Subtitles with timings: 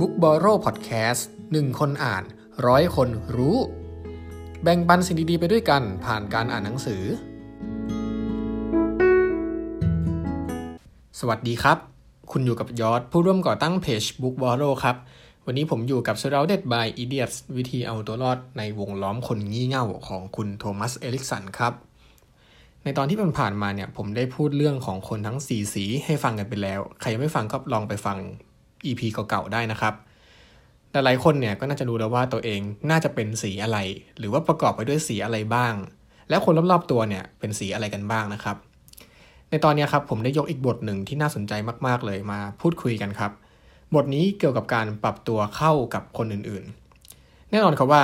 [0.00, 1.22] Book b o r r o w Podcast
[1.52, 2.22] หนึ่งคนอ่าน
[2.66, 3.56] ร้อยคนรู้
[4.62, 7.02] แบ่งปันสิ่งดีๆไปด้วยกันผ่านการอ่านหนังสือ
[11.18, 11.78] สวัสดีครับ
[12.32, 14.96] คุณอยู่กับยอดผู้ร่วมก่อตั้งเพจ Book b o r r o w ครับ
[15.46, 21.72] วันนี้ผมอยู่กับ Surrounded by Idiots วิธีเอาตัวรอดในวงล้อมคนงี่เง่าของคุณโทมัสเอลิกสันครับ
[22.84, 28.18] ในตอนที่ผ่านมาเนี่ยผมได้พูดเรื่องของคนทั้ง 4 สีให้ฟังกันไปแล้ว ใครยังไม่ฟังก็ลองไปฟัง
[28.84, 29.94] EP เก่าๆได้นะครับ
[30.92, 33.78] หลายคนเนี่ยก็น่าจะรู้แล้วว่าตัวเองน่าจะเป็นสีอะไร
[34.18, 35.74] หรือว่าประกอบไปด้วยสีอะไรบ้าง
[36.28, 38.56] และคนรอบๆตัวเนี่ยเป็นสีอะไรกันบ้างนะครับ
[39.50, 41.52] ในตอนนี้ครับผมได้ยกอีกบทหนึ่งที่น่าสนใจ
[41.86, 43.32] มากๆเลยมาพูดคุยกันครับ
[43.94, 48.02] บทนี้เกี่ยวกับการปรับตัวเข้ากับคนอื่นๆ แน่นอนครับว่า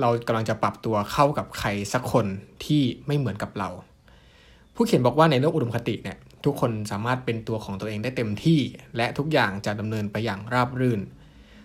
[0.00, 2.26] เรากำลังจะปรับตัวเข้ากับใครสักคน
[2.64, 3.68] ที่ไม่เหมือนกับเรา
[4.74, 8.60] ผู้เขียนบอกว่าในโลกอุดมคติเนี่ย ทุกคนสามารถเป็นตัวของตัวเองได้เต็มที่
[8.96, 11.00] และทุกอย่างจะดำเนินไปอย่างราบรื่น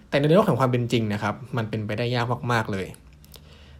[0.09, 2.87] แต่ในโลกแห่งความเป็นจริงนะครับ มันเป็นไปได้ยากมากๆเลย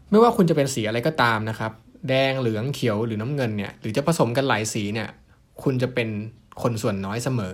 [0.10, 1.72] ไม่ว่าคุณจะเป็นสีอะไรก็ตามนะครับ
[2.10, 5.08] แดงเหลืองเขียวหรือน้ำเงินเนี่ยหรือจะผสมกันหลายสีเนี่ย
[5.64, 6.10] คุณจะเป็น
[6.62, 7.54] คนส่วนน้อยเสมอ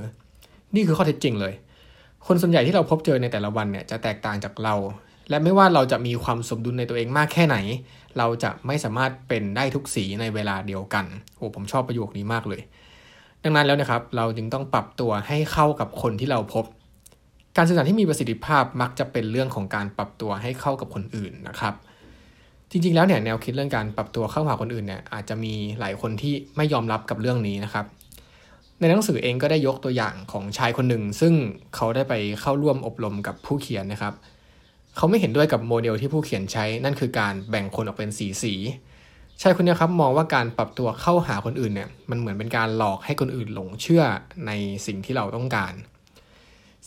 [0.76, 1.54] นี่คือข้อเท็จจริงเลย
[2.28, 4.76] คนส่วนใหญ่ที่เราพบเจอในแต่ละวันเนี่ยจะแตกต่างจากเรา
[5.30, 7.58] และไม่ว่าเราจะมีความสมดุลในตัวเองมากแค่ไหน
[8.18, 11.06] เราจะไม่สามารถเป็นได้ทุกสีในเวลาเดียวกัน
[11.38, 12.62] โอ้ผมชอบประโยคนี้มากเลย
[13.44, 16.66] ดังนั้นแล้วนะครับ เราจึงต้องปรับตัวให้เข้ากับคนที่เราพบ
[17.58, 21.74] การสื่อสารที่มีประสิทธิภาพมักจะเป็นเรื่องของการปรับตัวให้เข้ากับคนอื่นนะครับ
[22.72, 27.86] จริงๆ แล้วเนี่ยแนวคิดเรื่องการปรับตัวเข้าหาคนอื่นเนี่ยอาจจะมีหลายคนที่ไม่ยอมรับกับเรื่องนี้นะครับ
[28.80, 31.34] ในหนังสือเองก็ได้ยกตัวอย่างของชายคนหนึ่ง ซึ่ง
[31.76, 34.14] เขาได้ไปเข้าร่วมอบรมกับผู้เขียนนะครับ
[34.96, 38.54] เขาไม่เห็นด้วยกับโมเดลที่ผู้เขียนใช้ นั่นคือการแบ่งคนออกเป็นสีสี
[39.42, 44.04] ชายคนนี้ครับมองว่าการปรับตัวเข้าหาคนอื่นเนี่ยมันเหมือนเป็นการหลอกให้คนอื่นหลงเชื่อ
[44.48, 44.52] ใน
[44.86, 45.74] สิ่งที่เราต้องการ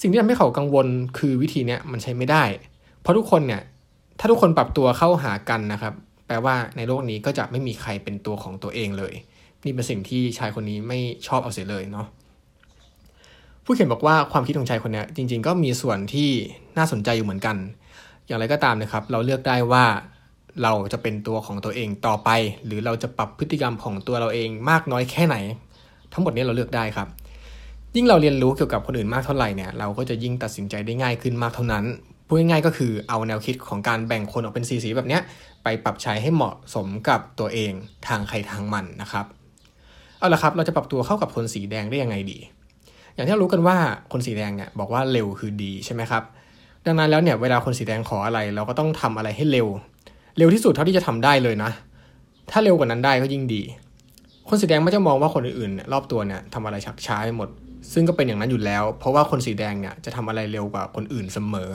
[0.00, 0.86] สิ่งที่ทำให้เขากังวล
[1.18, 2.44] คือวิธีนี้มันใช้ไม่ได้
[3.00, 3.62] เพราะทุกคนเนี่ย
[4.18, 5.94] ถ้าทุกคนปรับตัวเข้าหากันนะครับ
[6.26, 9.14] แปลว่าในโลกนี้ก็จะไม่มีใครเป็นตัวของตัวเองเลย
[9.64, 12.06] นี่เป็นสิ่งที่ชายคนนี้ไม่ชอบเอาเสียเลยเนาะ
[13.64, 16.30] ผู้เขียนบอกว่าความคิดของชายคนนี้จริง ๆ ก็มีส่วนที่
[16.78, 17.56] น่าสนใจอยู่เหมือนกัน
[18.26, 19.84] อย่างไรก็ตามนะครับ เราเลือกได้ว่า
[20.62, 22.30] เราจะเป็นตัวของตัวเองต่อไป
[22.66, 25.36] หรือเราจะปรับพฤติกรรมของตัวเราเองมากน้อยแค่ไหน
[26.12, 27.08] ทั้งหมดนี้เราเลือกได้ครับ
[27.96, 31.84] ยิ่งเราเรียนรู้เกี่ยวกับคนอื่นมากเท่าไหร่เนี่ยเราก็จะยิ่งตัดสินใจได้ง่ายขึ้นมากเท่านั้น
[32.26, 35.18] พูดง่ายๆก็คือเอาแนวคิดของการแบ่งคนออกเป็นสีสีแบบนี้
[35.62, 37.72] ไปปรับใช้ให้เหมาะสมกับตัวเอง
[38.06, 39.26] ทางใครทางมันนะครับ
[40.18, 42.38] เอาละครับเราจะปรับตัวเข้ากับคนสีแดงได้ยังไงดี
[43.14, 43.76] อย่างที่เรารู้กันว่า
[44.12, 46.22] คนสีแดงเนี่ยบอกว่าเร็วคือดีใช่ไหมครับ
[46.86, 49.68] ดังนั้นแล้วเนี่ยเวลาคนสีแดงขออะไร เราก็ต้องทำอะไรให้เร็ว
[50.36, 51.70] เร็วที่สุดเท่าที่จะทำได้เลยนะ
[52.50, 53.62] ถ้าเร็วกว่านั้นได้ก็ยิ่งดี
[54.48, 57.48] คนสีแดงไม่จะมองว่าคนอื่นๆรอบตัวเนี่ยทำอะไรชักช้าไปหมด
[57.92, 61.70] ซึ่งก็เป็นอย่างนั้นอยู่แล้ว เพราะว่าคนสีแดงเนี่ยจะทำอะไรเร็วกว่าคนอื่นเสมอ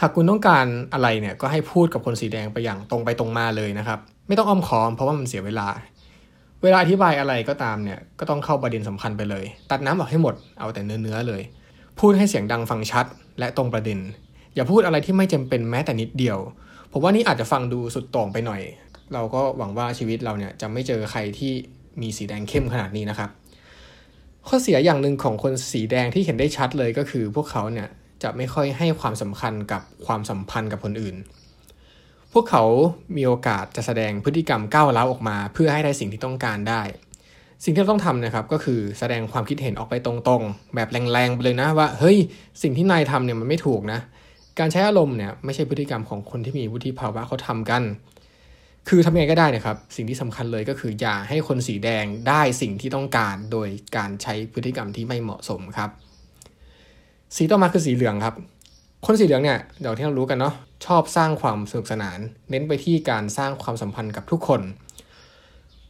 [0.00, 5.68] หากคุณต้องการอะไรเนี่ยก็ให้พูดกับคนสีแดงไปอย่างตรงไปตรงมาเลยนะครับ ไม่ต้องอ้อมค้อมเพราะว่ามันเสียเวลา
[6.62, 11.42] เวลาอธิบายอะไรก็ตามเนี่ยก็ต้องเข้าประเด็นสำคัญไปเลย ตัดน้ำออกให้หมดเอาแต่เนื้อๆเลย
[11.98, 13.06] พูดให้เสียงดังฟังชัด
[13.38, 13.98] และตรงประเด็น
[14.54, 16.38] อย่าพูดอะไรที่ไม่จำเป็นแม้แต่นิดเดียว
[16.92, 18.62] ผมว่านี่อาจจะฟังดูสุดโต่งไปหน่อย
[19.14, 21.52] เราก็หวังว่าชีวิตเราเนี่ยจะไม่เจอใครที่
[22.00, 23.30] มีสีแดงเข้มขนาดนี้นะครับ
[24.48, 27.88] ข้อเสียอย่างหนึ่งของคนสีแดงที่เห็นได้ชัดเลยก็คือ พวกเขาเนี่ย
[28.22, 31.16] จะไม่ค่อยให้ความสำคัญกับความสัมพันธ์กับคนอื่น
[32.32, 32.64] พวกเขา
[33.16, 36.82] มีโอกาสจะแสดงพฤติกรรมก้าวร้าวออกมา เพื่อให้ได้สิ่งที่ต้องการได้
[37.64, 42.16] สิ่งที่เราต้องทำนะครับก็คือแสดงความคิดเห็นออกไปตรงๆ แบบแรงๆไปเลยนะว่า เฮ้ย
[42.62, 44.00] สิ่งที่นายทำเนี่ยมันไม่ถูกนะ
[44.60, 47.82] การใช้อารมณ์เนี่ยไม่ใช่พฤติกรรมของคนที่มีวุฒิภาวะเขาทำกัน
[48.88, 55.90] คือทำยังไงก็ได้นะครับ สิ่งที่สำคัญเลยก็คืออย่าให้คนสีแดงได้สิ่งที่ต้องการ โดยการใช้พฤติกรรมที่ไม่เหมาะสมครับ
[57.36, 58.34] สีต่อมาคือสีเหลืองครับ
[59.06, 60.54] คนสีเหลืองเนี่ยเดี๋ยวที่เรารู้กันเนาะ
[60.86, 62.18] ชอบสร้างความสนุกสนาน
[62.50, 64.60] เน้นไปที่การสร้างความสัมพันธ์กับทุกคน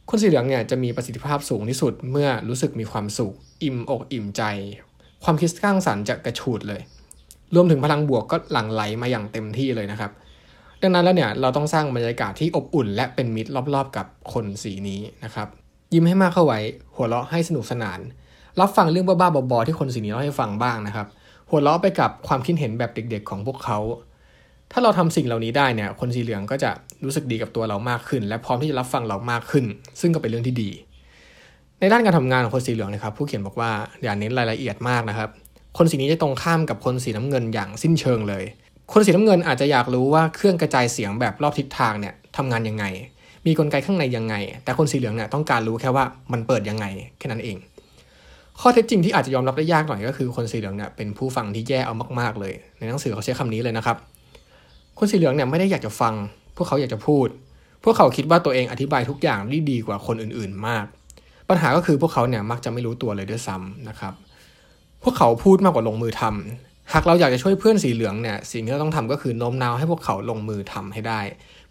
[0.09, 3.33] คนสีเหลืองเนี่ยจะมีประสิทธิภาพสูงที่สุดเมื่อรู้สึกมีความสุข
[3.63, 4.43] อิ่มอกอิ่มใจ
[5.23, 6.81] ความคิดสร้างสรรค์จะกระฉูดเลย
[7.55, 10.11] รวมถึงพลังบวกก็หลั่งไหลมาอย่างเต็มที่เลยนะครับ
[10.81, 15.47] ดังนั้นแล้วเนี่ยเราต้องสร้างบรรยากาศที่อบอุ่น และเป็นมิตรรอบๆ กับคนสีนี้นะครับ
[15.93, 16.59] ยิ้มให้มากเข้าไว้
[16.95, 17.99] หัวเราะให้สนุกสนาน
[18.59, 21.07] รับฟังเรื่องบ้าๆบอๆที่คนสีนี้เล่าให้ฟังบ้างนะครับ
[21.49, 23.79] หัวเราะไปกับความคิดเห็นแบบเด็ก ๆ ของพวกเขา
[24.71, 26.71] ถ้าเราทำสิ่งเหล่านี้ได้เนี่ย คนสีเหลืองก็จะ
[27.03, 29.65] รู้สึกดีกับตัวเรามากขึ้น และพร้อมที่จะรับฟังเรามากขึ้น
[30.01, 30.69] ซึ่งก็เป็นเรื่องที่ดี
[31.79, 33.71] ในด้านการทำงานของคนสีเหลืองนะครับผู้เขียนบอกว่า
[34.03, 35.29] อย่าเน้นรายละเอียดมากนะครับ
[35.77, 38.43] คนสีนี้จะตรงข้ามกับคนสีน้ำเงินอย่างสิ้นเชิงเลย
[38.93, 42.85] คนสีน้ำเงินอาจจะอยากรู้ว่าเครื่องกระจายเสียงแบบรอบทิศทางเนี่ยทำงานยังไง
[43.45, 46.85] มีกลไกข้างในยังไง แต่คนสีเหลืองเนี่ยต้องการรู้แค่ว่ามันเปิดยังไง
[47.17, 47.57] แค่นั้นเอง
[48.59, 53.97] ข้อเท็จจริงที่อาจจะยอมรับได้ยากหน่อยก็คือคนสีเหลืองเนี่ยเป็นผู้ฟังที่แย่เอามากๆเลย ในหนังสือเขาใช้คำนี้เลยนะครับ
[54.97, 56.13] คนสีเหลืองเนี่ยไม่ได้อยากจะฟัง
[56.55, 57.27] พวกเขาอยากจะพูด
[57.83, 60.85] พวกเขาคิดว่าตัวเองอธิบายทุกอย่างได้ดีกว่าคนอื่นๆมาก
[61.49, 64.13] ปัญหาก็คือพวกเขาเนี่ยมักจะไม่รู้ตัวเลยด้วยซ้ำนะครับ
[65.03, 71.19] พวกเขาพูดมากกว่าลงมือทำหากเราอยากจะช่วยเพื่อนสีเหลืองเนี่ยสิ่งที่เราต้องทำก็คือโน้มน้าวให้พวกเขาลงมือทำให้ได้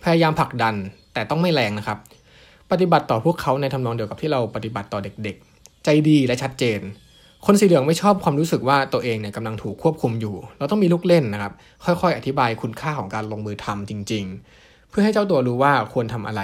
[0.02, 0.74] พยายามผลักดัน
[1.14, 1.98] แต่ต้องไม่แรงนะครับ
[2.70, 6.80] ปฏิบัติต่อพวกเขาในทำนองเดียวกับที่เราปฏิบัติต่อเด็กๆ ใจดีและชัดเจน
[7.46, 11.52] คนสีเหลืองไม่ชอบความรู้สึกว่าตัวเองเนี่ยกำลังถูกควบคุมอยู่ เราต้องมีลูกเล่นนะครับ
[11.84, 14.24] ค่อยๆ อธิบายคุณค่าของการลงมือทำจริง
[14.56, 16.42] ๆ เพื่อให้เจ้าตัวรู้ว่าควรทำอะไร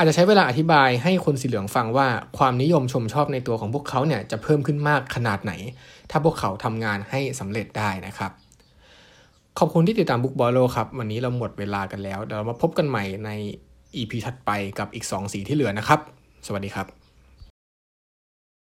[0.00, 2.08] อาจจะใช้เวลาอธิบายให้คนสีเหลืองฟังว่า
[2.38, 5.52] ความนิยมชมชอบในตัวของพวกเขาเนี่ยจะเพิ่มขึ้นมากขนาดไหน
[6.10, 8.30] ถ้าพวกเขาทำงานให้สำเร็จได้นะครับ
[9.58, 13.30] ขอบคุณที่ติดตามบุ๊กบอลโลครับ วันนี้เราหมดเวลากันแล้ว เดี๋ยวเรามาพบกันใหม่ใน
[13.96, 16.00] EP ถัดไปกับอีก 2 สีที่เหลือนะครับ
[16.46, 16.99] สวัสดีครับ